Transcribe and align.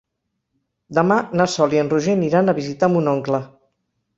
Demà 0.99 1.17
na 1.41 1.47
Sol 1.57 1.75
i 1.77 1.81
en 1.83 1.91
Roger 1.93 2.17
aniran 2.21 2.49
a 2.55 2.59
visitar 2.61 2.91
mon 2.95 3.13
oncle. 3.17 3.43